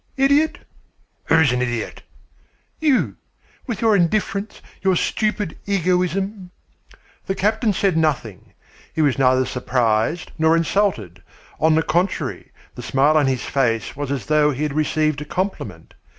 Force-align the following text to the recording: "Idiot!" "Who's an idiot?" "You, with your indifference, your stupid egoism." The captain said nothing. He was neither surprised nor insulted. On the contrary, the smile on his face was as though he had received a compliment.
"Idiot!" 0.17 0.57
"Who's 1.25 1.51
an 1.51 1.61
idiot?" 1.61 2.01
"You, 2.79 3.17
with 3.67 3.81
your 3.81 3.95
indifference, 3.95 4.59
your 4.81 4.95
stupid 4.95 5.59
egoism." 5.67 6.49
The 7.27 7.35
captain 7.35 7.71
said 7.71 7.95
nothing. 7.95 8.53
He 8.91 9.03
was 9.03 9.19
neither 9.19 9.45
surprised 9.45 10.31
nor 10.39 10.57
insulted. 10.57 11.21
On 11.59 11.75
the 11.75 11.83
contrary, 11.83 12.51
the 12.73 12.81
smile 12.81 13.15
on 13.15 13.27
his 13.27 13.45
face 13.45 13.95
was 13.95 14.11
as 14.11 14.25
though 14.25 14.49
he 14.49 14.63
had 14.63 14.73
received 14.73 15.21
a 15.21 15.25
compliment. 15.25 15.93